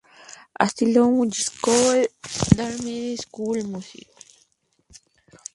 Asistió 0.55 1.03
a 1.03 1.05
la 1.05 1.11
Juilliard 1.15 1.43
School 1.43 2.09
de 2.55 2.55
Drama 2.55 3.59
en 3.59 3.71
Nueva 3.71 3.79
York. 3.79 5.43